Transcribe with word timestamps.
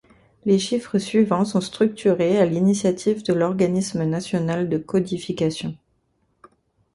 Les 0.45 0.57
chiffres 0.57 0.97
suivants 0.97 1.45
sont 1.45 1.61
structurés 1.61 2.39
à 2.39 2.45
l'initiative 2.47 3.21
de 3.23 3.33
l'organisme 3.35 4.03
national 4.03 4.67
de 4.67 4.79
codification. 4.79 5.77